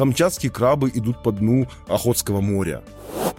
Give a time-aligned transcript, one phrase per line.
[0.00, 2.82] камчатские крабы идут по дну Охотского моря.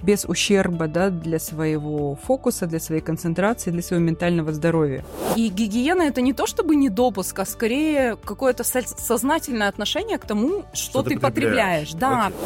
[0.04, 5.04] Без ущерба да, для своего фокуса, для своей концентрации, для своего ментального здоровья.
[5.36, 10.66] И гигиена это не то чтобы не допуск, а скорее какое-то сознательное отношение к тому,
[10.72, 11.94] что, что ты, ты потребляешь.
[11.94, 12.28] Да.
[12.28, 12.38] Окей.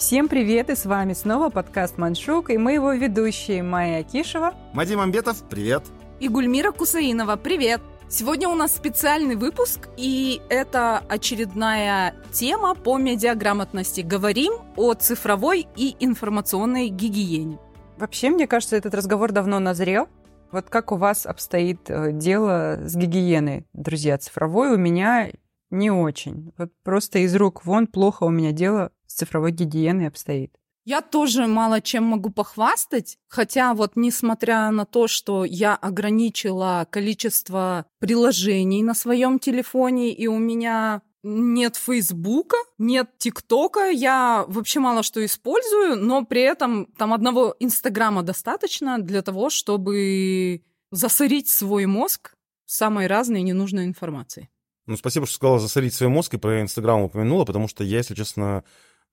[0.00, 4.54] Всем привет, и с вами снова подкаст «Маншук», и мы его ведущие Майя Акишева.
[4.72, 5.84] Мадим Амбетов, привет.
[6.18, 7.80] И Гульмира Кусаинова, привет.
[8.10, 14.00] Сегодня у нас специальный выпуск, и это очередная тема по медиаграмотности.
[14.00, 17.58] Говорим о цифровой и информационной гигиене.
[17.98, 20.08] Вообще, мне кажется, этот разговор давно назрел.
[20.52, 24.16] Вот как у вас обстоит э, дело с гигиеной, друзья?
[24.16, 25.28] Цифровой у меня
[25.68, 26.54] не очень.
[26.56, 30.57] Вот просто из рук вон плохо у меня дело с цифровой гигиеной обстоит.
[30.88, 37.84] Я тоже мало чем могу похвастать, хотя вот несмотря на то, что я ограничила количество
[37.98, 45.22] приложений на своем телефоне, и у меня нет Фейсбука, нет ТикТока, я вообще мало что
[45.22, 52.32] использую, но при этом там одного Инстаграма достаточно для того, чтобы засорить свой мозг
[52.64, 54.48] самой разной ненужной информацией.
[54.86, 58.14] Ну, спасибо, что сказала засорить свой мозг и про Инстаграм упомянула, потому что я, если
[58.14, 58.64] честно,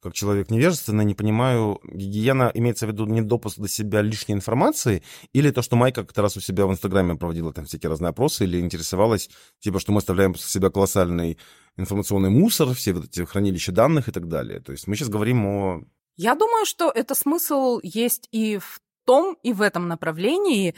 [0.06, 5.02] как человек невежественный, не понимаю, гигиена имеется в виду не допуск до себя лишней информации,
[5.34, 8.44] или то, что Майка как-то раз у себя в Инстаграме проводила там всякие разные опросы,
[8.44, 9.32] или интересовалась,
[9.62, 11.40] типа, что мы оставляем после себя колоссальный
[11.76, 14.60] информационный мусор, все вот эти хранилища данных и так далее.
[14.60, 15.82] То есть мы сейчас говорим о
[16.18, 20.76] я думаю, что это смысл есть и в том и в этом направлении.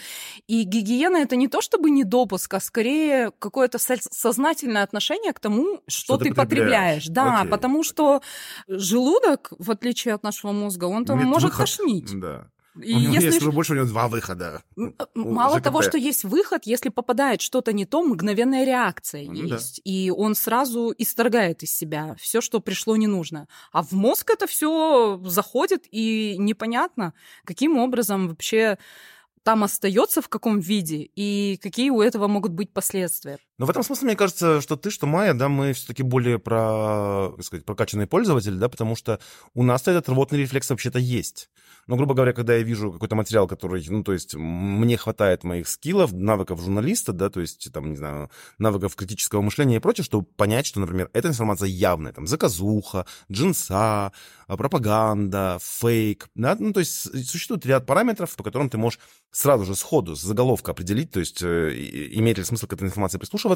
[0.48, 5.82] И гигиена это не то чтобы не допуск, а скорее какое-то сознательное отношение к тому,
[5.88, 7.06] что, что ты, ты потребляешь.
[7.06, 7.08] потребляешь.
[7.08, 7.50] Да, Окей.
[7.52, 8.22] потому что
[8.68, 11.66] желудок, в отличие от нашего мозга, он там может выход.
[11.66, 12.20] тошнить.
[12.20, 12.48] Да.
[12.82, 13.28] И у него если...
[13.28, 14.64] есть больше, у него два выхода.
[15.16, 15.64] Мало ЖКП.
[15.64, 19.78] того, что есть выход, если попадает что-то не то, мгновенная реакция ну, есть.
[19.78, 19.92] Да.
[19.92, 23.48] И он сразу исторгает из себя все, что пришло не нужно.
[23.72, 28.78] А в мозг это все заходит, и непонятно, каким образом вообще
[29.44, 33.40] там остается в каком виде и какие у этого могут быть последствия.
[33.58, 37.34] Но в этом смысле, мне кажется, что ты, что Майя, да, мы все-таки более про,
[37.36, 39.20] как сказать, прокачанные пользователи, да, потому что
[39.56, 41.50] у нас этот рвотный рефлекс вообще-то есть.
[41.88, 45.68] Но, грубо говоря, когда я вижу какой-то материал, который, ну, то есть мне хватает моих
[45.68, 48.30] скиллов, навыков журналиста, да, то есть, там, не знаю,
[48.60, 54.12] навыков критического мышления и прочее, чтобы понять, что, например, эта информация явная, там, заказуха, джинса,
[54.48, 59.00] пропаганда, фейк, да, ну, то есть существует ряд параметров, по которым ты можешь
[59.32, 61.74] сразу же сходу, с заголовка определить, то есть э,
[62.14, 63.47] имеет ли смысл к этой информации прислушиваться,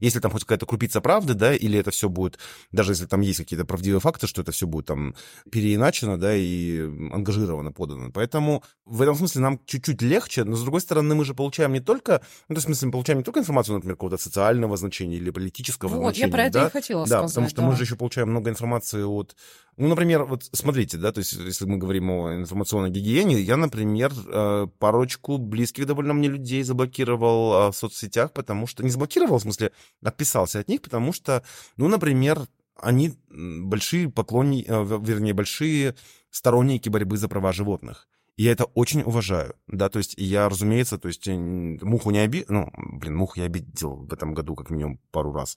[0.00, 2.38] если там хоть какая-то крупица правды, да, или это все будет,
[2.72, 5.14] даже если там есть какие-то правдивые факты, что это все будет там
[5.50, 6.80] переиначено, да, и
[7.12, 8.10] ангажировано подано.
[8.12, 11.80] Поэтому в этом смысле нам чуть-чуть легче, но с другой стороны мы же получаем не
[11.80, 15.16] только, ну, то есть, в смысле, мы получаем не только информацию, например, какого-то социального значения
[15.16, 16.26] или политического вот, значения.
[16.26, 16.66] Вот, я про это да?
[16.66, 17.22] и хотела да, сказать.
[17.22, 17.68] Да, потому что да.
[17.68, 19.36] мы же еще получаем много информации от
[19.78, 24.10] ну, например, вот смотрите, да, то есть если мы говорим о информационной гигиене, я, например,
[24.26, 28.82] э, парочку близких довольно мне людей заблокировал э, в соцсетях, потому что...
[28.82, 29.72] Не заблокировал, в смысле,
[30.02, 31.42] отписался от них, потому что,
[31.76, 35.94] ну, например, они большие поклонники, э, вернее, большие
[36.30, 38.08] сторонники борьбы за права животных.
[38.36, 42.70] Я это очень уважаю, да, то есть я, разумеется, то есть муху не обидел, ну,
[42.76, 45.56] блин, муху я обидел в этом году как минимум пару раз,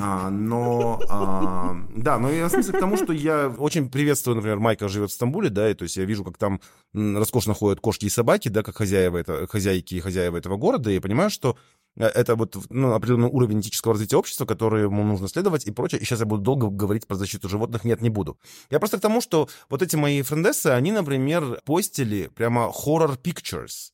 [0.00, 4.58] а, но, а, да, но я в смысле к тому, что я очень приветствую, например,
[4.58, 6.62] Майка живет в Стамбуле, да, и то есть я вижу, как там
[6.94, 10.94] роскошно ходят кошки и собаки, да, как хозяева это, хозяйки и хозяева этого города, и
[10.94, 15.28] я понимаю, что Э, это вот ну, определенный уровень этического развития общества, который ему нужно
[15.28, 16.00] следовать и прочее.
[16.00, 17.84] И сейчас я буду долго говорить про защиту животных.
[17.84, 18.38] Нет, не буду.
[18.70, 23.92] Я просто к тому, что вот эти мои френдессы, они, например, постили прямо horror pictures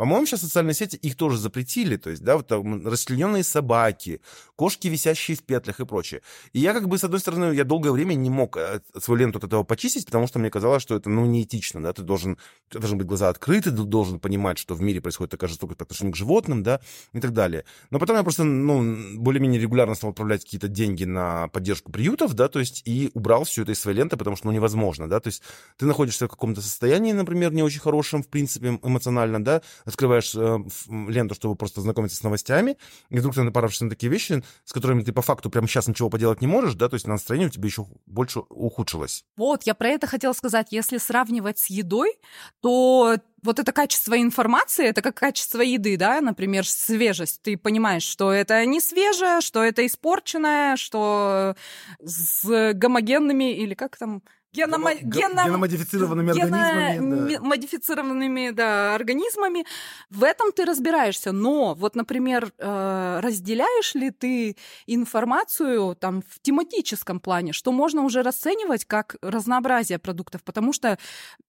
[0.00, 4.22] по-моему, сейчас социальные сети их тоже запретили, то есть, да, вот там расчлененные собаки,
[4.56, 6.22] кошки, висящие в петлях и прочее.
[6.54, 9.36] И я как бы, с одной стороны, я долгое время не мог э, свою ленту
[9.36, 12.38] от этого почистить, потому что мне казалось, что это, ну, неэтично, да, ты должен,
[12.70, 15.84] ты должен быть глаза открыты, ты должен понимать, что в мире происходит такая жестокость по
[15.84, 16.80] отношению к животным, да,
[17.12, 17.66] и так далее.
[17.90, 22.48] Но потом я просто, ну, более-менее регулярно стал отправлять какие-то деньги на поддержку приютов, да,
[22.48, 25.28] то есть, и убрал все это из своей ленты, потому что, ну, невозможно, да, то
[25.28, 25.42] есть,
[25.76, 30.58] ты находишься в каком-то состоянии, например, не очень хорошем, в принципе, эмоционально, да, открываешь э,
[30.88, 32.76] ленту, чтобы просто знакомиться с новостями,
[33.10, 36.10] и вдруг ты напаравшись на такие вещи, с которыми ты по факту прямо сейчас ничего
[36.10, 39.24] поделать не можешь, да, то есть настроение у тебя еще больше ухудшилось.
[39.36, 40.68] Вот, я про это хотела сказать.
[40.70, 42.18] Если сравнивать с едой,
[42.60, 47.42] то вот это качество информации, это как качество еды, да, например, свежесть.
[47.42, 51.56] Ты понимаешь, что это не свежее, что это испорченное, что
[52.02, 54.22] с гомогенными или как там
[54.52, 54.94] геномо...
[54.94, 57.34] Г- геном- геномодифицированными организмами, да.
[57.36, 59.64] м- модифицированными да, организмами.
[60.10, 61.32] В этом ты разбираешься.
[61.32, 64.56] Но вот, например, э, разделяешь ли ты
[64.86, 70.98] информацию там в тематическом плане, что можно уже расценивать как разнообразие продуктов, потому что,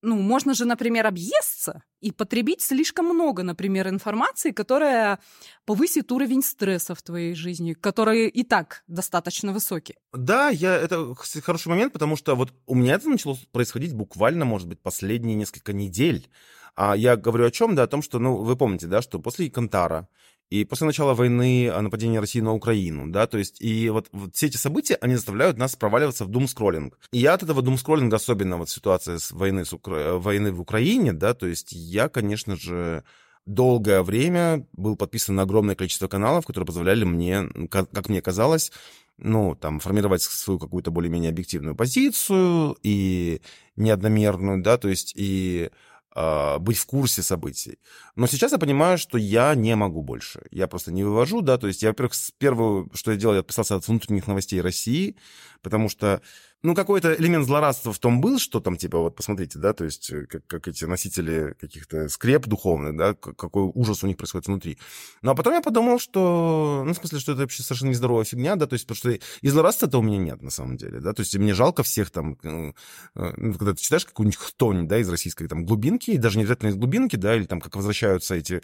[0.02, 5.18] ну, можно же, например, объесться и потребить слишком много, например, информации, которая
[5.64, 9.96] повысит уровень стресса в твоей жизни, который и так достаточно высокий.
[10.12, 11.14] Да, я, это
[11.44, 15.72] хороший момент, потому что вот у меня это начало происходить буквально, может быть, последние несколько
[15.72, 16.28] недель.
[16.74, 17.74] А я говорю о чем?
[17.74, 20.08] Да, о том, что, ну, вы помните, да, что после Кантара
[20.52, 24.36] и после начала войны, а, нападения России на Украину, да, то есть, и вот, вот
[24.36, 26.98] все эти события, они заставляют нас проваливаться в думскроллинг.
[27.10, 30.18] И я от этого думскроллинга, особенно вот ситуация с войны, с Укра...
[30.18, 33.02] войны в Украине, да, то есть я, конечно же,
[33.46, 38.72] долгое время был подписан на огромное количество каналов, которые позволяли мне, как, как мне казалось,
[39.18, 43.40] ну, там, формировать свою какую-то более-менее объективную позицию и
[43.76, 45.70] неодномерную, да, то есть и
[46.14, 47.78] быть в курсе событий.
[48.16, 50.42] Но сейчас я понимаю, что я не могу больше.
[50.50, 53.76] Я просто не вывожу, да, то есть я, во-первых, первое, что я делал, я отписался
[53.76, 55.16] от внутренних новостей России,
[55.62, 56.20] потому что
[56.62, 60.10] ну, какой-то элемент злорадства в том был, что там, типа, вот посмотрите, да, то есть,
[60.10, 64.78] э, как, как эти носители каких-то скреп духовных, да, какой ужас у них происходит внутри.
[65.22, 68.54] Ну, а потом я подумал, что, ну, в смысле, что это вообще совершенно нездоровая фигня,
[68.54, 69.10] да, то есть, потому что
[69.40, 72.38] и злорадства-то у меня нет, на самом деле, да, то есть, мне жалко всех там,
[72.44, 72.72] э,
[73.14, 76.70] ну, когда ты читаешь какую-нибудь хтонь, да, из российской там глубинки, и даже не обязательно
[76.70, 78.62] из глубинки, да, или там, как возвращаются эти,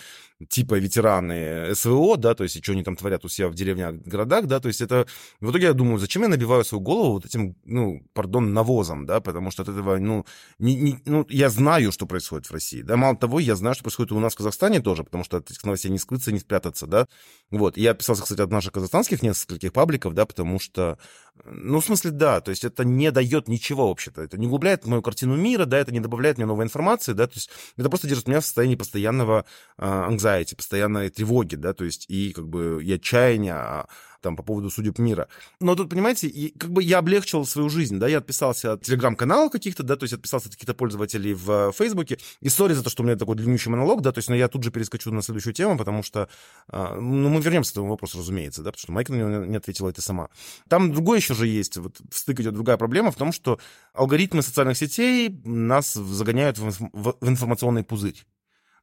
[0.49, 3.95] типа, ветераны СВО, да, то есть, и что они там творят у себя в деревнях,
[3.95, 5.07] городах, да, то есть, это,
[5.41, 9.21] в итоге я думаю, зачем я набиваю свою голову вот этим, ну, пардон, навозом, да,
[9.21, 10.27] потому что от этого, ну,
[10.59, 13.85] не, не, ну, я знаю, что происходит в России, да, мало того, я знаю, что
[13.85, 16.87] происходит у нас в Казахстане тоже, потому что от этих новостей не скрыться, не спрятаться,
[16.87, 17.07] да,
[17.51, 20.99] вот, я отписался, кстати, от наших казахстанских нескольких пабликов, да, потому что,
[21.45, 25.03] ну, в смысле, да, то есть это не дает ничего вообще-то, это не углубляет мою
[25.03, 28.29] картину мира, да, это не добавляет мне новой информации, да, то есть это просто держит
[28.29, 29.45] меня в состоянии постоянного
[29.79, 33.87] uh, anxiety, постоянной тревоги, да, то есть и как бы и отчаяния,
[34.21, 35.29] там, по поводу судеб мира.
[35.61, 39.83] Но тут, понимаете, как бы я облегчил свою жизнь, да, я отписался от телеграм-каналов каких-то,
[39.83, 42.19] да, то есть отписался от каких-то пользователей в Фейсбуке.
[42.41, 44.49] И сори за то, что у меня такой длиннющий монолог, да, то есть, но я
[44.49, 46.29] тут же перескочу на следующую тему, потому что,
[46.71, 49.89] ну, мы вернемся к этому вопросу, разумеется, да, потому что Майка на него не ответила
[49.89, 50.29] это сама.
[50.69, 53.59] Там другое еще же есть, вот в стык идет другая проблема в том, что
[53.93, 58.25] алгоритмы социальных сетей нас загоняют в информационный пузырь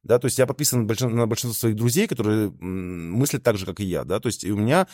[0.06, 3.84] да, то есть я подписан на большинство своих друзей, которые мыслят так же, как и
[3.84, 4.86] я, да, то есть у меня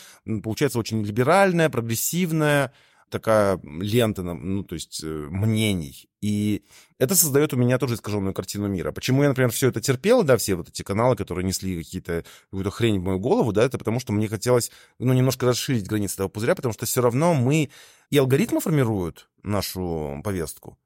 [0.42, 2.72] получается очень либеральная, прогрессивная
[3.10, 6.08] такая лента, ну, то есть э, мнений.
[6.22, 6.64] И
[6.98, 8.90] это создает у меня тоже искаженную картину мира.
[8.90, 12.70] Почему я, например, все это терпел, да, все вот эти каналы, которые несли какие-то, какую-то
[12.70, 16.28] хрень в мою голову, да, это потому что мне хотелось, ну, немножко расширить границы этого
[16.28, 17.68] пузыря, потому что все равно мы
[18.08, 20.78] и алгоритмы формируют нашу повестку,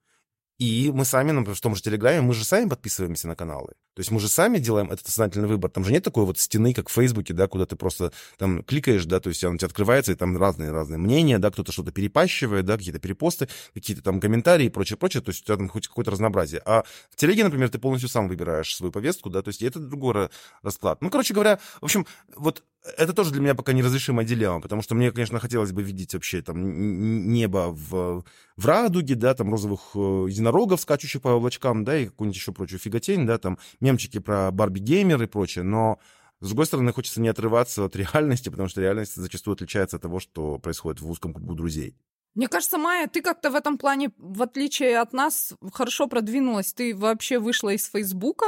[0.58, 3.74] и мы сами, например, в том же Телеграме, мы же сами подписываемся на каналы.
[3.96, 5.70] То есть мы же сами делаем этот сознательный выбор.
[5.70, 9.06] Там же нет такой вот стены, как в Фейсбуке, да, куда ты просто там кликаешь,
[9.06, 12.76] да, то есть он тебе открывается, и там разные-разные мнения, да, кто-то что-то перепащивает, да,
[12.76, 15.22] какие-то перепосты, какие-то там комментарии и прочее, прочее.
[15.22, 16.60] То есть у тебя там хоть какое-то разнообразие.
[16.66, 20.28] А в Телеге, например, ты полностью сам выбираешь свою повестку, да, то есть это другой
[20.62, 21.00] расклад.
[21.00, 22.06] Ну, короче говоря, в общем,
[22.36, 22.62] вот
[22.96, 26.42] это тоже для меня пока неразрешимая дилемма, потому что мне, конечно, хотелось бы видеть вообще
[26.42, 28.24] там небо в,
[28.56, 32.78] в радуге, да, там розовых э, единорогов, скачущих по облачкам, да, и какую-нибудь еще прочую
[32.78, 35.98] фиготень, да, там мемчики про Барби-геймер и прочее, но
[36.40, 40.20] с другой стороны, хочется не отрываться от реальности, потому что реальность зачастую отличается от того,
[40.20, 41.96] что происходит в узком кругу друзей.
[42.34, 46.74] Мне кажется, Майя, ты как-то в этом плане, в отличие от нас, хорошо продвинулась.
[46.74, 48.46] Ты вообще вышла из Фейсбука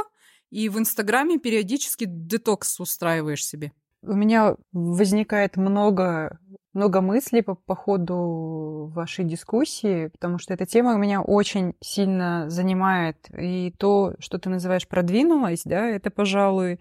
[0.51, 3.71] и в Инстаграме периодически детокс устраиваешь себе.
[4.01, 6.39] У меня возникает много,
[6.73, 13.17] много мыслей по, по ходу вашей дискуссии, потому что эта тема меня очень сильно занимает.
[13.37, 16.79] И то, что ты называешь продвинулась, да, это, пожалуй,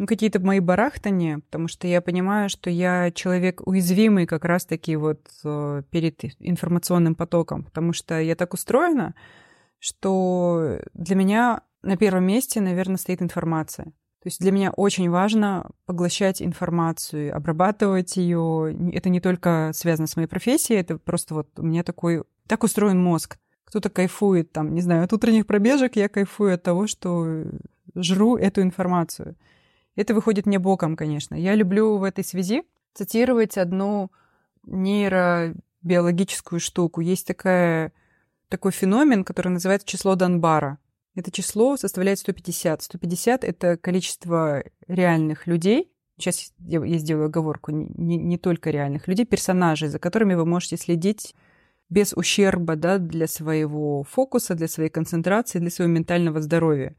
[0.00, 5.20] ну, какие-то мои барахтания, потому что я понимаю, что я человек уязвимый как раз-таки вот
[5.44, 9.14] э, перед информационным потоком, потому что я так устроена,
[9.78, 13.92] что для меня на первом месте, наверное, стоит информация.
[14.22, 18.76] То есть для меня очень важно поглощать информацию, обрабатывать ее.
[18.92, 22.24] Это не только связано с моей профессией, это просто вот у меня такой...
[22.46, 23.38] Так устроен мозг.
[23.64, 27.44] Кто-то кайфует там, не знаю, от утренних пробежек я кайфую от того, что
[27.94, 29.36] жру эту информацию.
[29.96, 31.34] Это выходит мне боком, конечно.
[31.34, 34.10] Я люблю в этой связи цитировать одну
[34.64, 37.00] нейробиологическую штуку.
[37.00, 37.92] Есть такая,
[38.48, 40.78] такой феномен, который называется число Донбара.
[41.14, 42.82] Это число составляет 150.
[42.82, 45.92] 150— это количество реальных людей.
[46.18, 47.72] Сейчас я, я сделаю оговорку.
[47.72, 51.34] Не, не, не только реальных людей, персонажей, за которыми вы можете следить
[51.88, 56.94] без ущерба да, для своего фокуса, для своей концентрации, для своего ментального здоровья.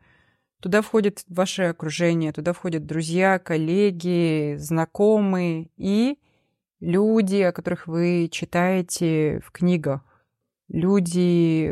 [0.59, 6.19] Туда входит ваше окружение, туда входят друзья, коллеги, знакомые и
[6.79, 10.01] люди, о которых вы читаете в книгах,
[10.67, 11.71] люди,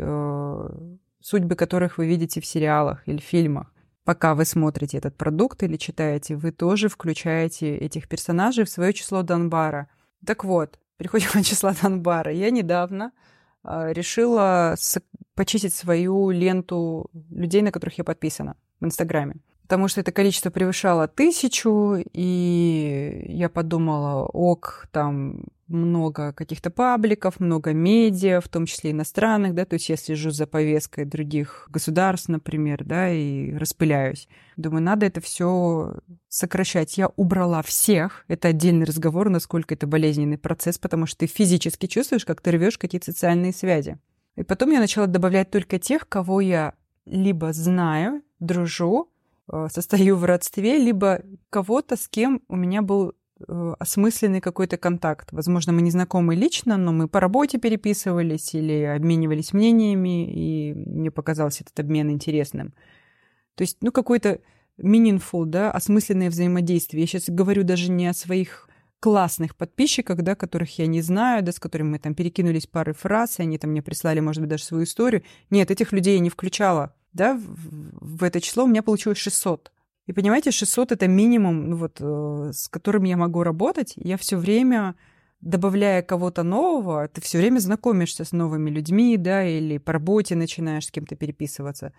[1.20, 3.72] судьбы которых вы видите в сериалах или фильмах.
[4.04, 9.22] Пока вы смотрите этот продукт или читаете, вы тоже включаете этих персонажей в свое число
[9.22, 9.88] Донбара.
[10.26, 12.32] Так вот, переходим от числа Донбара.
[12.32, 13.12] Я недавно
[13.64, 14.74] э, решила
[15.34, 19.36] почистить свою ленту людей, на которых я подписана в Инстаграме
[19.70, 27.72] потому что это количество превышало тысячу, и я подумала, ок, там много каких-то пабликов, много
[27.72, 32.82] медиа, в том числе иностранных, да, то есть я слежу за повесткой других государств, например,
[32.84, 34.26] да, и распыляюсь.
[34.56, 36.98] Думаю, надо это все сокращать.
[36.98, 38.24] Я убрала всех.
[38.26, 42.76] Это отдельный разговор, насколько это болезненный процесс, потому что ты физически чувствуешь, как ты рвешь
[42.76, 43.98] какие-то социальные связи.
[44.34, 46.74] И потом я начала добавлять только тех, кого я
[47.06, 49.09] либо знаю, дружу,
[49.68, 53.14] состою в родстве, либо кого-то, с кем у меня был
[53.46, 55.32] э, осмысленный какой-то контакт.
[55.32, 61.10] Возможно, мы не знакомы лично, но мы по работе переписывались или обменивались мнениями, и мне
[61.10, 62.74] показался этот обмен интересным.
[63.54, 64.40] То есть, ну, какой-то
[64.78, 67.02] meaningful, да, осмысленное взаимодействие.
[67.02, 68.68] Я сейчас говорю даже не о своих
[69.00, 73.38] классных подписчиках, да, которых я не знаю, да, с которыми мы там перекинулись пары фраз,
[73.38, 75.22] и они там мне прислали, может быть, даже свою историю.
[75.48, 79.72] Нет, этих людей я не включала да, в, в это число у меня получилось 600.
[80.06, 83.92] И понимаете, 600 это минимум, ну вот, э, с которым я могу работать.
[83.96, 84.96] Я все время
[85.40, 90.86] добавляя кого-то нового, ты все время знакомишься с новыми людьми, да, или по работе начинаешь
[90.86, 91.92] с кем-то переписываться.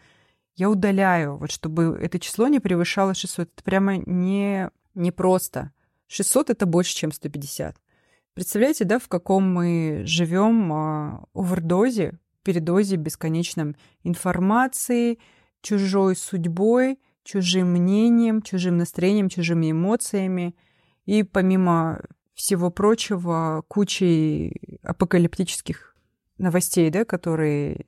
[0.55, 3.49] Я удаляю, вот чтобы это число не превышало 600.
[3.53, 5.71] Это прямо не, не просто.
[6.07, 7.77] 600— это больше, чем 150.
[8.33, 15.19] Представляете, да, в каком мы живем а, овердозе, передозе бесконечном информации,
[15.61, 20.55] чужой судьбой, чужим мнением, чужим настроением, чужими эмоциями.
[21.05, 22.01] И помимо
[22.33, 25.95] всего прочего, кучей апокалиптических
[26.37, 27.85] новостей, да, которые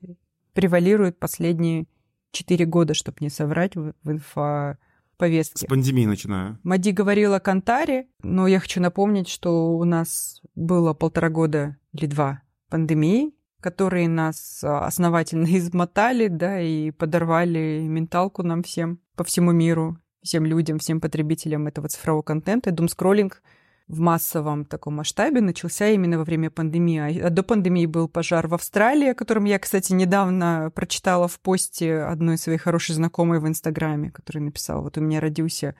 [0.52, 1.86] превалируют последние
[2.30, 5.66] четыре года, чтобы не соврать в, в инфоповестке.
[5.66, 6.58] С пандемии начинаю.
[6.62, 12.06] Мади говорила о Кантаре, но я хочу напомнить, что у нас было полтора года или
[12.06, 13.32] два пандемии,
[13.64, 20.44] которые нас а, основательно измотали, да, и подорвали менталку нам всем по всему миру, всем
[20.44, 22.72] людям, всем потребителям этого цифрового контента.
[22.72, 23.42] Думскроллинг
[23.88, 27.18] в массовом таком масштабе начался именно во время пандемии.
[27.20, 32.00] А до пандемии был пожар в Австралии, о котором я, кстати, недавно прочитала в посте
[32.00, 35.74] одной своей хорошей знакомой в Инстаграме, которая написала, вот у меня родился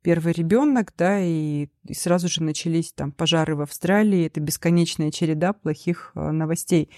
[0.00, 4.24] первый ребенок, да, и, и сразу же начались там пожары в Австралии.
[4.24, 6.88] Это бесконечная череда плохих а, новостей.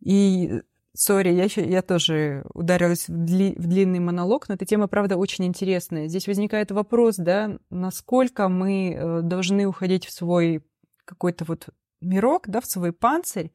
[0.00, 5.16] И Сори, я, я тоже ударилась в, дли, в длинный монолог, но эта тема, правда,
[5.16, 6.08] очень интересная.
[6.08, 10.64] Здесь возникает вопрос, да, насколько мы э, должны уходить в свой
[11.04, 11.68] какой-то вот
[12.00, 13.52] мирок, да, в свой панцирь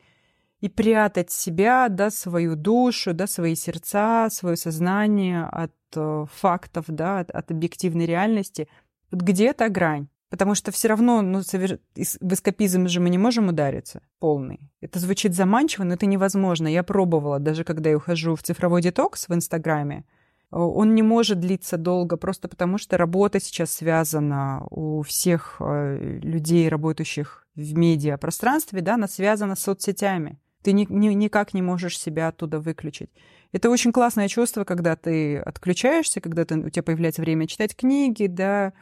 [0.62, 7.20] и прятать себя, да, свою душу, да, свои сердца, свое сознание от э, фактов, да,
[7.20, 8.70] от, от объективной реальности.
[9.12, 10.08] Вот где эта грань?
[10.29, 11.79] Потому что все равно ну, совер...
[11.96, 14.72] в эскапизм же мы не можем удариться полный.
[14.82, 16.67] Это звучит заманчиво, но это невозможно.
[16.67, 20.03] Я пробовала, даже когда я ухожу в цифровой детокс в Инстаграме,
[20.51, 26.70] он не может длиться долго, просто потому что работа сейчас связана у всех э, людей,
[26.70, 30.39] работающих в медиапространстве, да, она связана с соцсетями.
[30.62, 33.10] Ты ни, ни, никак не можешь себя оттуда выключить.
[33.51, 38.27] Это очень классное чувство, когда ты отключаешься, когда ты, у тебя появляется время читать книги,
[38.27, 38.74] да,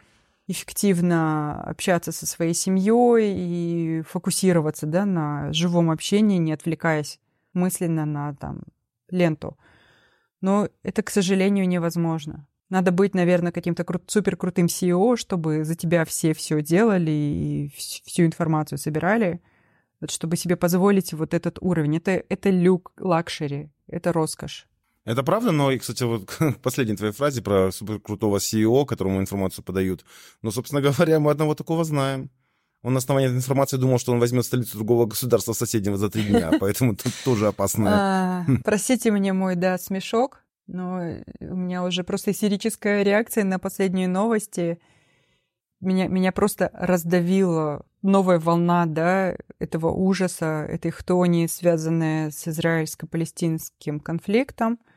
[0.47, 7.19] эффективно общаться со своей семьей и фокусироваться да, на живом общении, не отвлекаясь
[7.53, 8.63] мысленно на там,
[9.09, 9.57] ленту.
[10.41, 12.47] Но это, к сожалению, невозможно.
[12.69, 18.25] Надо быть, наверное, каким-то кру- супер CEO, чтобы за тебя все все делали и всю
[18.25, 19.41] информацию собирали,
[20.09, 21.97] чтобы себе позволить вот этот уровень.
[21.97, 24.67] Это, это люк, luxury, это роскошь.
[25.05, 29.63] Это правда, но, и, кстати, вот к последней твоей фразе про суперкрутого CEO, которому информацию
[29.63, 30.05] подают.
[30.41, 32.29] Ну, собственно говоря, мы одного такого знаем.
[32.83, 36.23] Он на основании этой информации думал, что он возьмет столицу другого государства соседнего за три
[36.23, 37.89] дня, поэтому тут тоже опасно.
[37.91, 41.01] А, простите мне мой, да, смешок, но
[41.39, 44.79] у меня уже просто истерическая реакция на последние новости.
[45.79, 54.79] Меня, меня просто раздавила новая волна, да, этого ужаса, этой хтони, связанная с израильско-палестинским конфликтом–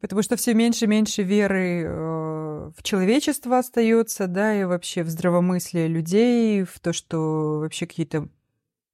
[0.00, 5.10] Потому что все меньше и меньше веры э, в человечество остается, да, и вообще в
[5.10, 8.28] здравомыслие людей, в то, что вообще какие-то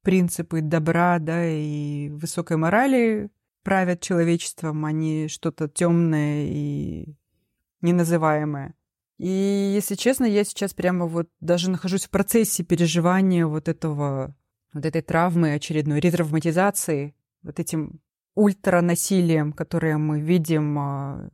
[0.02, 3.30] принципы добра, да, и высокой морали
[3.62, 7.16] правят человечеством, а не что-то темное и
[7.82, 8.74] неназываемое.
[9.18, 14.36] И, если честно, я сейчас прямо вот даже нахожусь в процессе переживания вот этого,
[14.72, 18.00] вот этой травмы, очередной ретравматизации, вот этим
[18.36, 21.28] ультранасилием, которое мы видим а,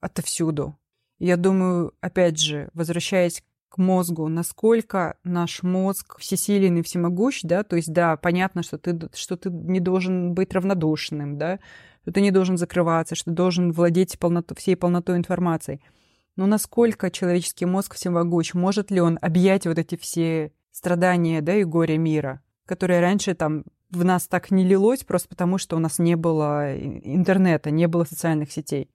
[0.00, 0.76] отовсюду.
[1.20, 7.76] Я думаю, опять же, возвращаясь к мозгу, насколько наш мозг всесилен и всемогущ, да, то
[7.76, 11.60] есть, да, понятно, что ты, что ты не должен быть равнодушным, да,
[12.02, 15.80] что ты не должен закрываться, что ты должен владеть полноту, всей полнотой информации–
[16.38, 18.54] но насколько человеческий мозг всемогущ?
[18.54, 23.64] Может ли он объять вот эти все страдания, да, и горе мира, которые раньше там
[23.90, 28.04] в нас так не лилось, просто потому что у нас не было интернета, не было
[28.04, 28.90] социальных сетей?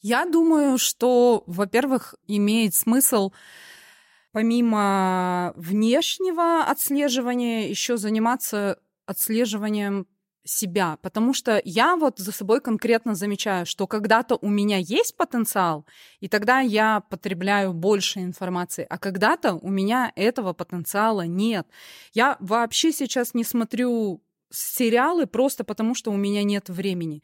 [0.00, 3.32] Я думаю, что, во-первых, имеет смысл
[4.32, 10.06] помимо внешнего отслеживания еще заниматься отслеживанием
[10.44, 15.86] себя, потому что я вот за собой конкретно замечаю, что когда-то у меня есть потенциал,
[16.20, 21.66] и тогда я потребляю больше информации, а когда-то у меня этого потенциала нет.
[22.12, 24.22] Я вообще сейчас не смотрю
[24.54, 27.22] сериалы просто потому, что у меня нет времени.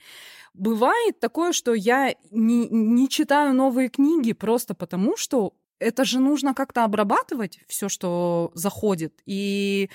[0.54, 6.54] Бывает такое, что я не, не читаю новые книги просто потому, что это же нужно
[6.54, 9.14] как-то обрабатывать все, что заходит.
[9.26, 9.90] И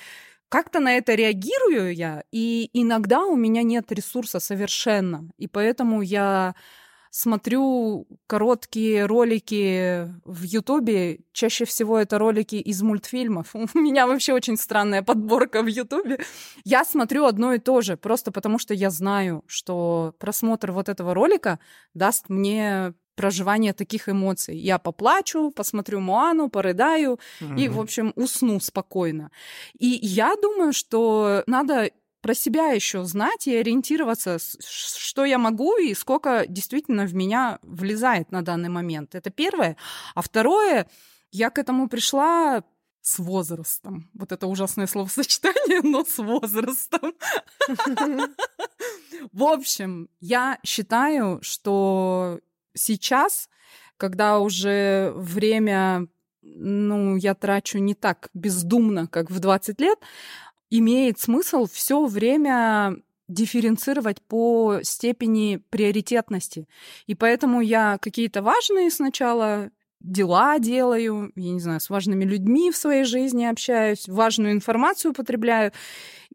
[0.49, 5.29] как-то на это реагирую я, и иногда у меня нет ресурса совершенно.
[5.37, 6.55] И поэтому я
[7.15, 11.19] смотрю короткие ролики в Ютубе.
[11.31, 13.55] Чаще всего это ролики из мультфильмов.
[13.74, 16.19] У меня вообще очень странная подборка в Ютубе.
[16.65, 21.13] Я смотрю одно и то же, просто потому что я знаю, что просмотр вот этого
[21.13, 21.60] ролика
[21.93, 24.57] даст мне проживание таких эмоций.
[24.57, 27.57] Я поплачу, посмотрю Муану, порыдаю mm-hmm.
[27.57, 29.31] и, в общем, усну спокойно.
[29.79, 31.91] И я думаю, что надо
[32.25, 38.32] про себя еще знать и ориентироваться, что я могу и сколько действительно в меня влезает
[38.32, 39.13] на данный момент.
[39.13, 39.77] Это первое.
[40.15, 40.88] А второе,
[41.32, 42.63] я к этому пришла
[43.01, 44.10] с возрастом.
[44.15, 47.13] Вот это ужасное словосочетание, но с возрастом.
[49.32, 52.40] В общем, я считаю, что
[52.74, 53.50] сейчас,
[53.98, 56.07] когда уже время,
[56.42, 60.00] ну, я трачу не так бездумно, как в 20 лет,
[60.69, 62.97] имеет смысл все время
[63.27, 66.67] дифференцировать по степени приоритетности.
[67.07, 72.77] И поэтому я какие-то важные сначала дела делаю, я не знаю, с важными людьми в
[72.77, 75.71] своей жизни общаюсь, важную информацию потребляю,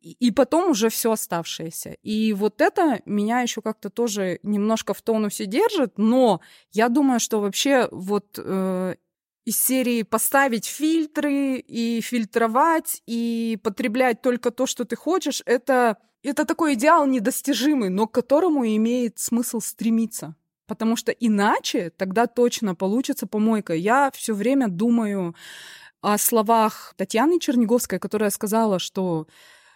[0.01, 1.97] и потом уже все оставшееся.
[2.03, 6.41] И вот это меня еще как-то тоже немножко в тонусе держит, но
[6.73, 8.95] я думаю, что вообще вот э,
[9.51, 16.45] из серии поставить фильтры и фильтровать и потреблять только то, что ты хочешь, это это
[16.45, 20.37] такой идеал недостижимый, но к которому имеет смысл стремиться.
[20.67, 23.75] Потому что иначе тогда точно получится помойка.
[23.75, 25.35] Я все время думаю
[26.01, 29.27] о словах Татьяны Черниговской, которая сказала, что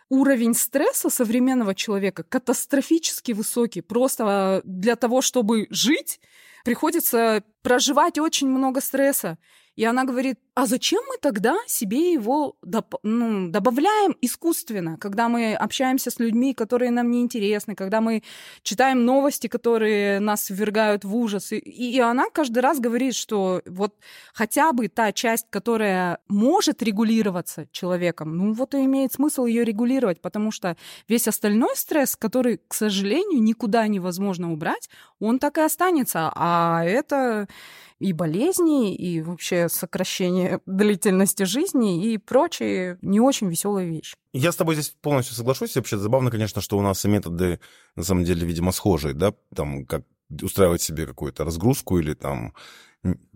[0.08, 3.80] уровень стресса современного человека катастрофически высокий.
[3.80, 6.20] Просто для того, чтобы жить,
[6.64, 9.38] приходится проживать очень много стресса.
[9.76, 15.52] И она говорит, а зачем мы тогда себе его доп- ну, добавляем искусственно, когда мы
[15.54, 18.22] общаемся с людьми, которые нам не интересны, когда мы
[18.62, 21.50] читаем новости, которые нас ввергают в ужас.
[21.50, 23.96] И, и она каждый раз говорит, что вот
[24.32, 30.20] хотя бы та часть, которая может регулироваться человеком, ну вот и имеет смысл ее регулировать,
[30.20, 30.76] потому что
[31.08, 34.88] весь остальной стресс, который, к сожалению, никуда невозможно убрать,
[35.18, 36.30] он так и останется.
[36.36, 37.48] А это
[38.00, 44.16] и болезни, и вообще сокращение длительности жизни и прочие не очень веселые вещи.
[44.32, 45.76] Я с тобой здесь полностью соглашусь.
[45.76, 47.60] Вообще забавно, конечно, что у нас и методы,
[47.96, 50.04] на самом деле, видимо, схожие, да, там, как
[50.42, 52.54] устраивать себе какую-то разгрузку или там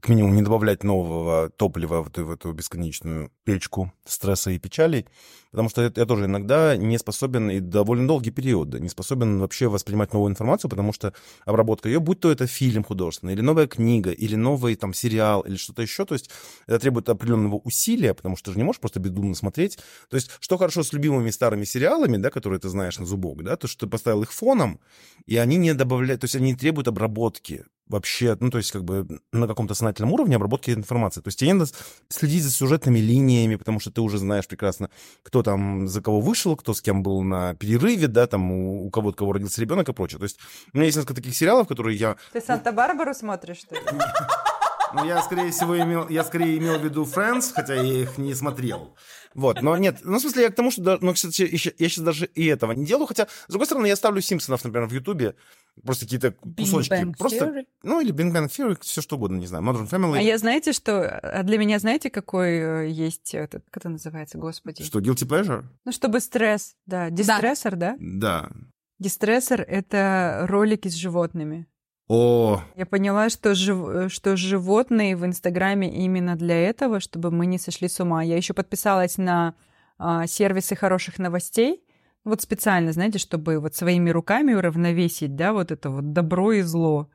[0.00, 5.06] к минимуму не добавлять нового топлива в эту, в эту бесконечную печку стресса и печалей,
[5.50, 9.68] потому что я, я тоже иногда не способен, и довольно долгий период, не способен вообще
[9.68, 11.12] воспринимать новую информацию, потому что
[11.44, 15.56] обработка ее, будь то это фильм художественный, или новая книга, или новый там сериал, или
[15.56, 16.30] что-то еще, то есть
[16.66, 19.78] это требует определенного усилия, потому что ты же не можешь просто бездумно смотреть.
[20.08, 23.56] То есть что хорошо с любимыми старыми сериалами, да, которые ты знаешь на зубок, да,
[23.56, 24.80] то, что ты поставил их фоном,
[25.26, 29.06] и они не добавляют, то есть они требуют обработки вообще, ну, то есть как бы
[29.32, 31.20] на каком-то сознательном уровне обработки информации.
[31.20, 31.70] То есть тебе надо
[32.08, 34.90] следить за сюжетными линиями, потому что ты уже знаешь прекрасно,
[35.22, 38.90] кто там за кого вышел, кто с кем был на перерыве, да, там у, у
[38.90, 40.18] кого-то кого родился ребенок и прочее.
[40.18, 40.38] То есть
[40.72, 42.16] у меня есть несколько таких сериалов, которые я...
[42.32, 43.80] Ты Санта-Барбару смотришь, что ли?
[44.94, 48.34] Ну, я, скорее всего, имел, я скорее имел в виду Friends, хотя я их не
[48.34, 48.96] смотрел.
[49.34, 52.04] Вот, но нет, ну, в смысле, я к тому, что, ну, кстати, еще, я сейчас
[52.04, 55.36] даже и этого не делаю, хотя, с другой стороны, я ставлю Симпсонов, например, в Ютубе,
[55.84, 56.92] просто какие-то кусочки.
[56.92, 57.66] Bang просто, Theory?
[57.82, 60.18] ну, или Big Bang Theory, все что угодно, не знаю, Modern Family.
[60.18, 61.08] А я знаете, что...
[61.08, 63.34] А для меня знаете, какой э, есть...
[63.34, 64.82] Этот, как это называется, господи?
[64.82, 65.64] Что, Guilty Pleasure?
[65.84, 67.10] Ну, чтобы стресс, да.
[67.10, 67.96] Дистрессор, да?
[68.00, 68.50] Да.
[68.98, 71.66] Дистрессор— это ролики с животными.
[72.08, 77.58] О, Я поняла, что, жив- что животные в Инстаграме именно для этого, чтобы мы не
[77.58, 78.22] сошли с ума.
[78.22, 79.54] Я еще подписалась на
[79.98, 81.84] а, сервисы хороших новостей.
[82.24, 87.10] Вот специально, знаете, чтобы вот своими руками уравновесить, да, вот это вот добро и зло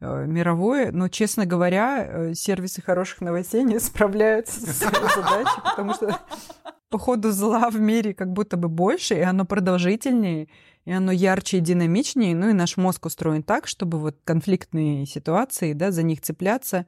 [0.00, 0.92] э, мировое.
[0.92, 6.18] Но, честно говоря, э, сервисы хороших новостей не справляются со своей задачей, потому что
[6.90, 10.48] по ходу зла в мире как будто бы больше, и оно продолжительнее,
[10.86, 15.72] и оно ярче и динамичнее, ну и наш мозг устроен так, чтобы вот конфликтные ситуации,
[15.72, 16.86] да, за них цепляться,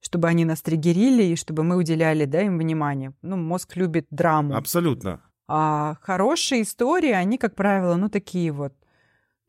[0.00, 3.12] чтобы они нас триггерили, и чтобы мы уделяли, да, им внимание.
[3.22, 4.54] Ну, мозг любит драму.
[4.56, 5.20] абсолютно.
[5.48, 8.72] А хорошие истории, они, как правило, ну, такие вот,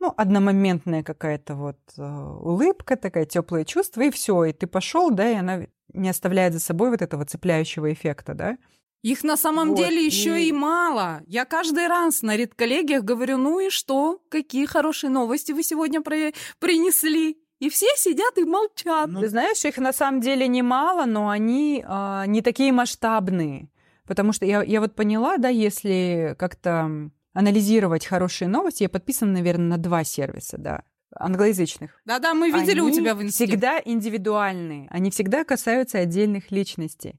[0.00, 5.30] ну, одномоментная какая-то вот э, улыбка, такая теплое чувство, и все, и ты пошел, да,
[5.30, 8.58] и она не оставляет за собой вот этого цепляющего эффекта, да.
[9.02, 11.22] Их на самом Вот, деле еще и- и мало.
[11.26, 14.20] Я каждый раз на редколлегиях говорю, ну и что?
[14.28, 17.38] Какие хорошие новости вы сегодня при- принесли?
[17.58, 19.08] И все сидят и молчат.
[19.08, 23.70] Ну, Ты знаешь, их на самом деле немало, но они а, не такие масштабные.
[24.06, 29.68] Потому что я, я вот поняла, да, если как-то анализировать хорошие новости, я подписана, наверное,
[29.68, 30.82] на два сервиса, да,
[31.14, 32.00] англоязычных.
[32.04, 33.46] Да-да, мы видели у Они тебя в инсте.
[33.46, 37.18] всегда индивидуальные, они всегда касаются отдельных личностей.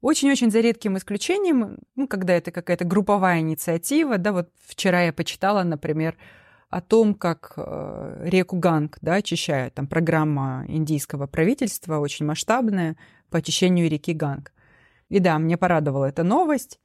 [0.00, 5.62] Очень-очень за редким исключением, ну, когда это какая-то групповая инициатива, да, вот вчера я почитала,
[5.62, 6.16] например,
[6.68, 9.74] о том, как э, реку Ганг, да, очищают.
[9.74, 12.96] Там программа индийского правительства очень масштабная
[13.30, 14.52] по очищению реки Ганг.
[15.08, 16.80] И да, мне порадовала эта новость.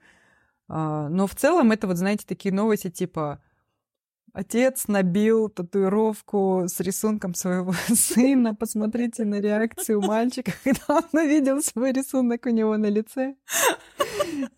[0.68, 3.42] А, но в целом это вот, знаете, такие новости типа
[4.34, 8.56] Отец набил татуировку с рисунком своего сына.
[8.56, 13.36] Посмотрите на реакцию мальчика, когда он увидел свой рисунок у него на лице.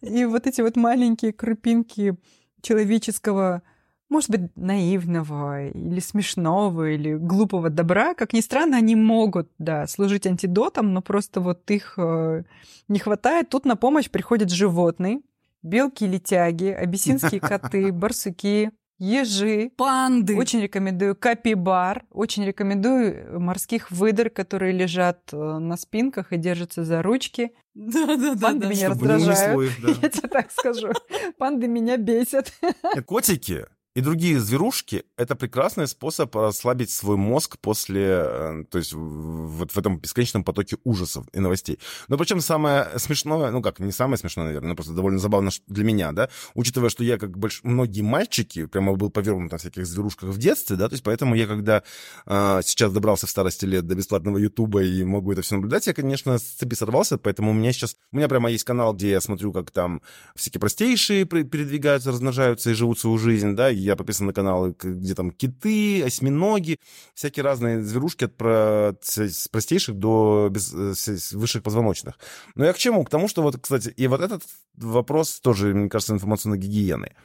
[0.02, 2.16] И вот эти вот маленькие крупинки
[2.62, 3.64] человеческого,
[4.10, 10.28] может быть, наивного или смешного или глупого добра, как ни странно, они могут, да, служить
[10.28, 12.44] антидотом, но просто вот их э,
[12.88, 13.50] не хватает.
[13.50, 15.22] Тут на помощь приходят животные,
[15.64, 20.36] белки, летяги, абиссинские коты, барсуки, ежи, Панды.
[20.36, 27.01] очень рекомендую капибар, очень рекомендую морских выдр, которые лежат э, на спинках и держатся за
[27.01, 27.51] ручки.
[27.73, 28.39] Да-да-да.
[28.39, 29.58] Панды меня Чтобы не раздражают.
[29.58, 29.99] унесло их, да.
[30.08, 30.91] Я тебе так скажу.
[31.38, 32.53] Панды меня бесят.
[32.62, 38.93] Нет, Котики и другие зверушки— это прекрасный способ расслабить свой мозг после, э, то есть
[38.93, 41.79] вот в этом бесконечном потоке ужасов и новостей.
[42.08, 45.84] Но причем самое смешное, ну как, не самое смешное, наверное, но просто довольно забавно для
[45.84, 47.62] меня, да, учитывая, что я, как больш...
[47.63, 51.45] многие мальчики, прямо был повернут на всяких зверушках в детстве, да, то есть поэтому я,
[51.45, 51.84] когда
[52.25, 55.93] э, сейчас добрался в старости лет до бесплатного Ютуба и могу это все наблюдать, я,
[55.93, 59.21] конечно, с цепи сорвался, поэтому у меня сейчас, у меня прямо есть канал, где я
[59.21, 60.01] смотрю, как там
[60.36, 65.32] всякие простейшие передвигаются, размножаются и живут свою жизнь, да, я подписан на каналы, где там
[65.32, 66.80] киты, осьминоги,
[67.13, 72.17] всякие разные зверушки от про- с простейших до без- э, высших позвоночных.
[72.56, 73.04] Но я к чему?
[73.04, 74.43] К тому, что вот, кстати, и вот этот
[74.76, 77.15] вопрос тоже, мне кажется, информационной гигиены.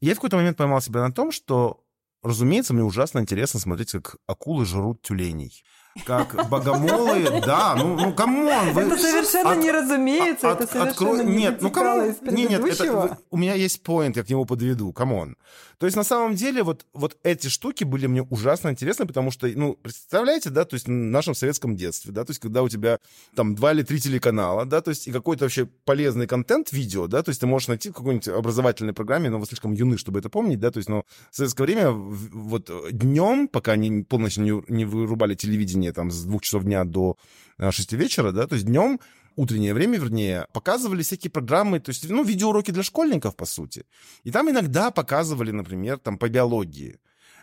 [0.00, 1.82] Я в какой-то момент поймал себя на том, что,
[2.22, 5.64] разумеется, мне ужасно интересно смотреть, как акулы жрут тюленей.
[6.04, 8.82] Как богомолы, да, ну, ну, come on, вы...
[8.82, 12.20] Это совершенно от- не разумеется, от- это совершенно открой- не Нет, ну come on, из
[12.22, 15.36] не, нет, это, у меня есть point, я к нему подведу, come on.
[15.78, 19.46] То есть на самом деле вот, вот эти штуки были мне ужасно интересны, потому что,
[19.46, 22.98] ну, представляете, да, то есть в нашем советском детстве, да, то есть когда у тебя
[23.36, 27.22] там два или три телеканала, да, то есть и какой-то вообще полезный контент видео, да,
[27.22, 30.28] то есть ты можешь найти в какой-нибудь образовательной программе, но вы слишком юны, чтобы это
[30.28, 34.84] помнить, да, то есть, но в советское время вот днем, пока они полностью не, не
[34.84, 37.16] вырубали телевидение там с двух часов дня до
[37.58, 39.00] а, шести вечера, да, то есть днем
[39.36, 43.84] утреннее время, вернее, показывали всякие программы, то есть, ну, видеоуроки для школьников, по сути.
[44.24, 46.98] И там иногда показывали, например, там по биологии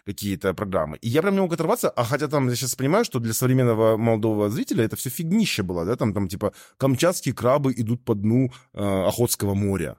[0.05, 0.97] какие-то программы.
[0.97, 3.97] И я прям не мог оторваться, а хотя там я сейчас понимаю, что для современного
[3.97, 8.51] молодого зрителя это все фигнище было, да, там, там типа камчатские крабы идут по дну
[8.73, 9.97] э, Охотского моря.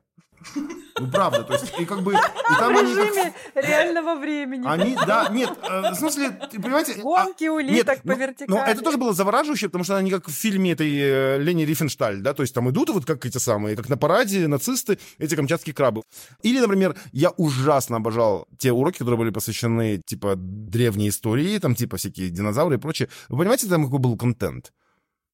[0.98, 2.12] Ну, правда, то есть, и как бы...
[2.12, 2.16] И
[2.48, 3.04] В там они как...
[3.04, 4.66] режиме реального времени.
[4.66, 6.94] Они, да, нет, э, в смысле, ты понимаете...
[6.98, 8.50] а- Гонки улиток по ну, вертикали.
[8.50, 12.20] Но это тоже было завораживающе, потому что они как в фильме этой э, Лени Рифеншталь,
[12.20, 15.74] да, то есть там идут вот как эти самые, как на параде нацисты, эти камчатские
[15.74, 16.02] крабы.
[16.42, 21.96] Или, например, я ужасно обожал те уроки, которые были посвящены, типа, древней истории, там, типа,
[21.96, 23.08] всякие динозавры и прочее.
[23.28, 24.72] Вы понимаете, там какой был контент?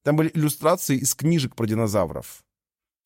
[0.03, 2.42] Там были иллюстрации из книжек про динозавров.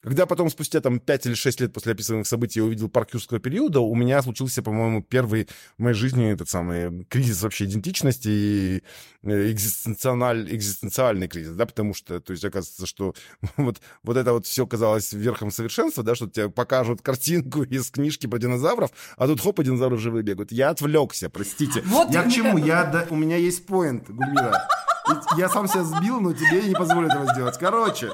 [0.02, 3.40] Когда потом, спустя там 5 или 6 лет после описанных событий, я увидел парк юрского
[3.40, 8.82] периода, у меня случился, по-моему, первый в моей жизни этот самый кризис вообще идентичности и
[9.24, 13.14] э, экзистенциаль, экзистенциальный кризис, да, потому что, то есть, оказывается, что
[13.56, 18.26] вот, вот это вот все казалось верхом совершенства, да, что тебе покажут картинку из книжки
[18.26, 20.52] про динозавров, а тут хоп, и динозавры живые бегают.
[20.52, 21.82] Я отвлекся, простите.
[21.86, 22.58] Вот я к чему?
[22.58, 24.68] Я, да, у меня есть поинт, Гульмира.
[25.08, 27.56] И Я сам себя сбил, но тебе не позволю этого сделать.
[27.58, 28.12] Короче,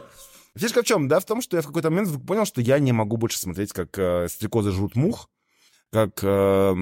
[0.56, 2.78] Фишка в чем, да, в том, что я в какой-то момент вдруг понял, что я
[2.78, 5.30] не могу больше смотреть, как э, стрекозы жрут мух,
[5.92, 6.74] как э,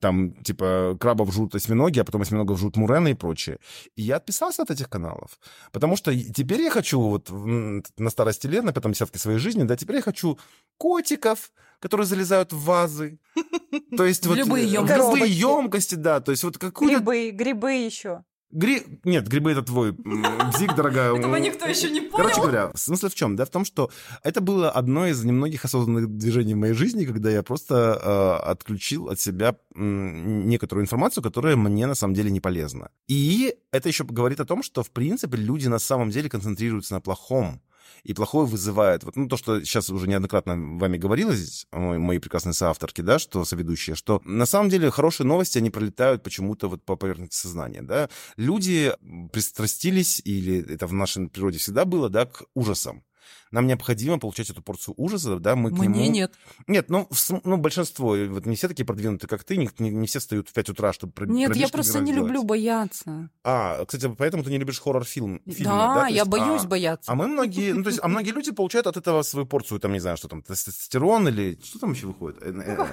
[0.00, 3.58] там, типа, крабов жрут осьминоги, а потом осьминогов жрут мурены и прочее.
[3.94, 5.38] И я отписался от этих каналов.
[5.70, 9.76] Потому что теперь я хочу вот на старости лет, на пятом десятке своей жизни, да,
[9.76, 10.38] теперь я хочу
[10.78, 13.18] котиков, которые залезают в вазы.
[13.96, 14.38] То есть вот...
[14.38, 14.98] любые э, емкости.
[14.98, 16.20] Любые емкости, да.
[16.20, 16.96] То есть вот какую-то...
[16.96, 18.24] Грибы, грибы еще.
[18.54, 18.84] Гри...
[19.02, 21.12] Нет, грибы это твой бзик, дорогая.
[21.18, 22.28] Этого никто еще не понял.
[22.28, 23.34] Короче говоря, смысл в чем?
[23.34, 23.90] Да, в том, что
[24.22, 29.08] это было одно из немногих осознанных движений в моей жизни, когда я просто э, отключил
[29.08, 32.90] от себя некоторую информацию, которая мне на самом деле не полезна.
[33.08, 37.00] И это еще говорит о том, что, в принципе, люди на самом деле концентрируются на
[37.00, 37.60] плохом.
[38.02, 39.04] И плохое вызывает.
[39.04, 43.96] Вот, ну, то, что сейчас уже неоднократно вами говорилось, мои прекрасные соавторки, да, что соведущие,
[43.96, 48.08] что на самом деле хорошие новости, они пролетают почему-то вот по поверхности сознания, да.
[48.36, 48.92] Люди
[49.32, 53.04] пристрастились, или это в нашей природе всегда было, да, к ужасам.
[53.50, 56.10] Нам необходимо получать эту порцию ужаса, да, мы к Мне нему...
[56.10, 56.34] нет.
[56.66, 57.08] Нет, ну,
[57.44, 60.52] ну, большинство, вот не все такие продвинутые, как ты, не, не- не все встают в
[60.52, 62.28] 5 утра, чтобы Нет, я просто не делать.
[62.28, 63.28] люблю бояться.
[63.44, 65.40] А, кстати, поэтому ты не любишь хоррор-фильм?
[65.46, 67.12] Да, То я есть, боюсь а, бояться.
[67.12, 69.92] а мы многие, ну, то есть, а многие люди получают от этого свою порцию, там,
[69.92, 72.42] не знаю, что там, тестостерон или что там еще выходит?
[72.42, 72.86] Э, э, э.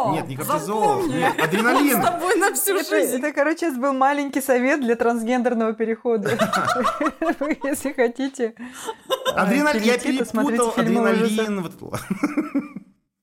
[0.00, 0.12] Кортизол!
[0.14, 1.16] Нет, не кортизол, Запомни.
[1.16, 2.02] нет, адреналин.
[2.02, 3.16] С тобой на всю Это, жизнь.
[3.18, 6.30] это, короче, это был маленький совет для трансгендерного перехода.
[7.40, 11.70] Вы, если хотите э, Адреналин, я перепутал адреналин.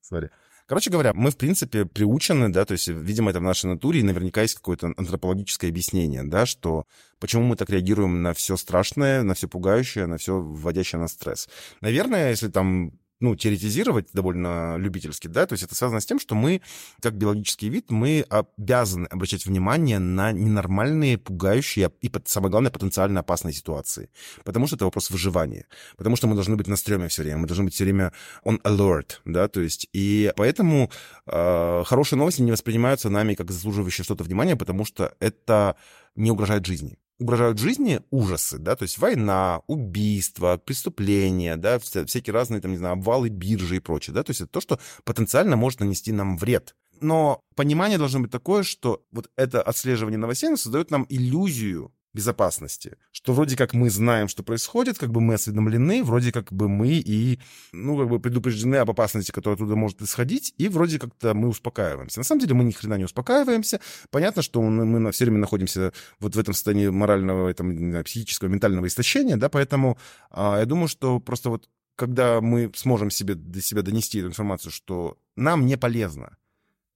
[0.01, 0.29] Сори.
[0.67, 4.03] Короче говоря, мы, в принципе, приучены, да, то есть, видимо, это в нашей натуре, и
[4.03, 6.83] наверняка есть какое-то антропологическое объяснение, да, что
[7.19, 11.47] почему мы так реагируем на все страшное, на все пугающее, на все вводящее на стресс.
[11.79, 16.35] Наверное, если там ну, теоретизировать довольно любительски, да, то есть это связано с тем, что
[16.35, 16.61] мы,
[17.01, 23.53] как биологический вид, мы обязаны обращать внимание на ненормальные, пугающие и, самое главное, потенциально опасные
[23.53, 24.09] ситуации.
[24.43, 25.65] Потому что это вопрос выживания.
[25.97, 28.13] Потому что мы должны быть на стреме все время, мы должны быть все время
[28.45, 30.91] on alert, да, то есть, и поэтому
[31.25, 35.75] э, хорошие новости не воспринимаются нами как заслуживающие что-то внимания, потому что это
[36.15, 36.97] не угрожает жизни.
[37.19, 42.77] Угрожают жизни ужасы, да, то есть война, убийства, преступления, да, вся- всякие разные, там, не
[42.77, 46.37] знаю, обвалы биржи и прочее, да, то есть это то, что потенциально может нанести нам
[46.37, 46.75] вред.
[47.01, 53.31] Но понимание должно быть такое, что вот это отслеживание новостей создает нам иллюзию безопасности, что
[53.31, 57.39] вроде как мы знаем, что происходит, как бы мы осведомлены, вроде как бы мы и,
[57.71, 62.19] ну, как бы предупреждены об опасности, которая оттуда может исходить, и вроде как-то мы успокаиваемся.
[62.19, 63.79] На самом деле мы ни хрена не успокаиваемся.
[64.09, 69.37] Понятно, что мы все время находимся вот в этом состоянии морального, там, психического, ментального истощения,
[69.37, 69.99] да, поэтому
[70.31, 74.71] а, я думаю, что просто вот когда мы сможем себе, до себя донести эту информацию,
[74.71, 76.37] что нам не полезно,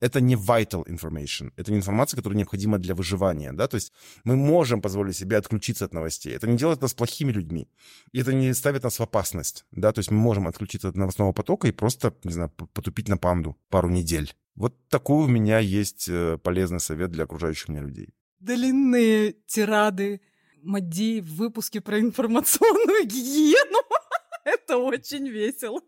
[0.02, 3.94] это не vital information, это не информация, которая необходима для выживания, да, то есть
[4.26, 6.36] мы можем позволить себе отключиться от новостей.
[6.36, 7.70] Это не делает нас плохими людьми,
[8.12, 11.32] и это не ставит нас в опасность, да, то есть мы можем отключиться от новостного
[11.32, 14.34] потока и просто, не знаю, потупить на панду пару недель.
[14.56, 18.10] Вот такой у меня есть э, полезный совет для окружающих меня людей.
[18.40, 20.20] Длинные тирады
[20.64, 23.80] Мади в выпуске про информационную гигиену.
[24.44, 25.82] Это очень весело.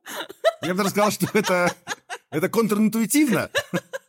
[0.62, 1.74] Я бы даже сказал, что это,
[2.30, 3.50] это контринтуитивно.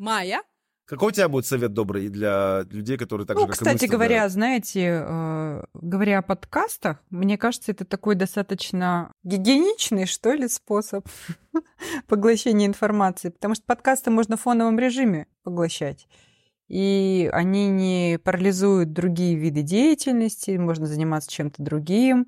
[0.00, 0.42] Майя,
[0.86, 3.66] Какой у тебя будет совет добрый для людей, которые так Ну, же, как и мы,
[3.66, 3.92] кстати страдают?
[3.92, 11.06] говоря, знаете, э, говоря о подкастах, мне кажется, это такой достаточно гигиеничный, что ли, способ
[12.08, 16.08] поглощения информации, потому что подкасты можно в фоновом режиме поглощать.
[16.66, 22.26] И они не парализуют другие виды деятельности, можно заниматься чем-то другим,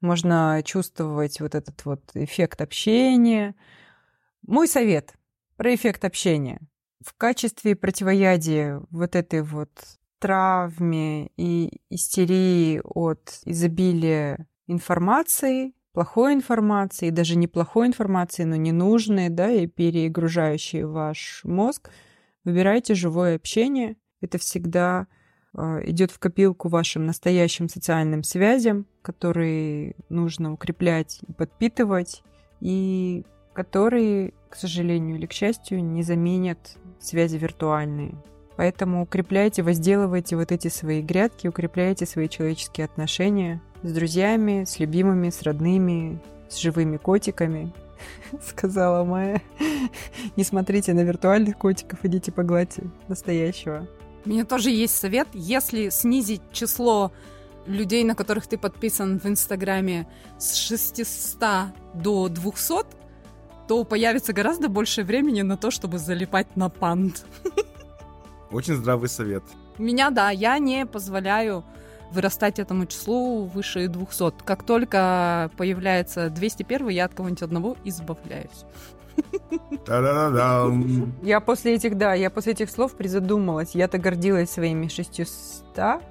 [0.00, 3.54] можно чувствовать вот этот вот эффект общения.
[4.44, 5.14] Мой совет
[5.56, 6.60] про эффект общения.
[7.04, 9.70] В качестве противоядия вот этой вот
[10.18, 19.66] травме и истерии от изобилия информации, плохой информации, даже неплохой информации, но ненужной, да, и
[19.66, 21.90] перегружающей ваш мозг,
[22.44, 23.96] выбирайте живое общение.
[24.20, 25.08] Это всегда
[25.56, 32.22] э, идет в копилку вашим настоящим социальным связям, которые нужно укреплять и подпитывать,
[32.60, 38.14] и которые, к сожалению или к счастью, не заменят связи виртуальные.
[38.56, 45.30] Поэтому укрепляйте, возделывайте вот эти свои грядки, укрепляйте свои человеческие отношения с друзьями, с любимыми,
[45.30, 47.72] с родными, с живыми котиками,
[48.46, 49.40] сказала Майя.
[50.36, 53.88] Не смотрите на виртуальных котиков, идите погладьте настоящего.
[54.26, 55.28] У меня тоже есть совет.
[55.32, 57.10] Если снизить число
[57.64, 60.06] людей, на которых ты подписан в Инстаграме
[60.38, 63.01] с 600 до 200,
[63.68, 67.24] то появится гораздо больше времени на то, чтобы залипать на панд.
[68.50, 69.42] Очень здравый совет.
[69.78, 71.64] Меня, да, я не позволяю
[72.12, 74.44] вырастать этому числу выше 200.
[74.44, 78.64] Как только появляется 201, я от кого-нибудь одного избавляюсь.
[79.86, 81.14] Та-да-да-дам.
[81.22, 83.74] Я после этих, да, я после этих слов призадумалась.
[83.74, 86.02] Я-то гордилась своими 600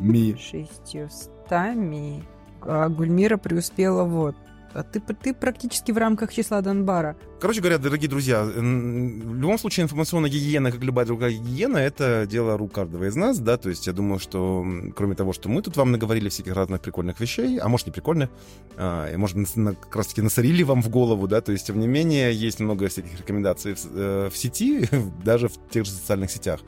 [0.00, 0.36] Ми.
[0.38, 1.30] 600
[1.74, 2.22] ми.
[2.62, 4.34] А Гульмира преуспела вот.
[4.74, 7.16] А ты, ты практически в рамках числа Донбара.
[7.40, 12.58] Короче говоря, дорогие друзья, в любом случае информационная гигиена, как любая другая гигиена, это дело
[12.58, 15.76] рук каждого из нас, да, то есть я думаю, что кроме того, что мы тут
[15.76, 18.28] вам наговорили всяких разных прикольных вещей, а может не прикольных,
[18.76, 21.86] а, и может как раз таки насорили вам в голову, да, то есть тем не
[21.86, 24.88] менее есть много всяких рекомендаций в, э, в сети,
[25.24, 26.60] даже в тех же социальных сетях.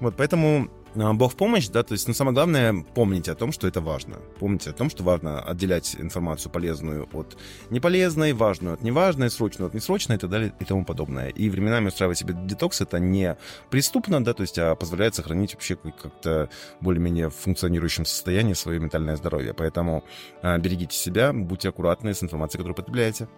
[0.00, 3.68] Вот, поэтому Бог в помощь, да, то есть, ну, самое главное, помните о том, что
[3.68, 4.16] это важно.
[4.40, 7.38] Помните о том, что важно отделять информацию полезную от
[7.70, 11.28] неполезной, важную от неважной, срочную от несрочной и так далее и тому подобное.
[11.28, 13.36] И временами устраивать себе детокс это не
[13.70, 19.54] преступно, да, то есть, а позволяет сохранить вообще как-то более-менее функционирующем состоянии свое ментальное здоровье.
[19.54, 20.02] Поэтому
[20.42, 23.28] а, берегите себя, будьте аккуратны с информацией, которую потребляете.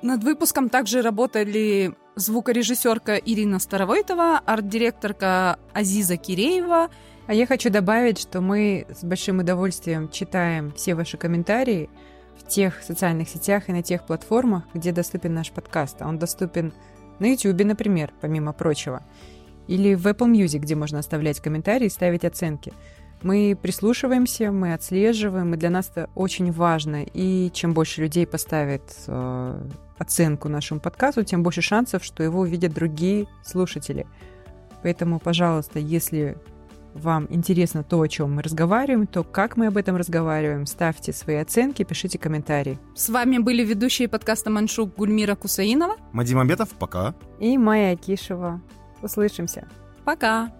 [0.00, 6.88] Над выпуском также работали звукорежиссерка Ирина Старовойтова, арт-директорка Азиза Киреева.
[7.26, 11.90] А я хочу добавить, что мы с большим удовольствием читаем все ваши комментарии
[12.38, 15.96] в тех социальных сетях и на тех платформах, где доступен наш подкаст.
[16.00, 16.72] А он доступен
[17.18, 19.02] на YouTube, например, помимо прочего.
[19.66, 22.72] Или в Apple Music, где можно оставлять комментарии и ставить оценки.
[23.22, 27.04] Мы прислушиваемся, мы отслеживаем, и для нас это очень важно.
[27.12, 32.72] И чем больше людей поставит э, оценку нашему подкасту, тем больше шансов, что его увидят
[32.72, 34.06] другие слушатели.
[34.82, 36.36] Поэтому, пожалуйста, если
[36.94, 41.36] вам интересно то, о чем мы разговариваем, то как мы об этом разговариваем, ставьте свои
[41.36, 42.78] оценки, пишите комментарии.
[42.94, 45.96] С вами были ведущие подкаста «Маншук» Гульмира Кусаинова.
[46.12, 47.14] Мадим Амбетов, пока.
[47.40, 48.60] И Майя Акишева.
[49.02, 49.68] Услышимся.
[50.04, 50.52] Пока!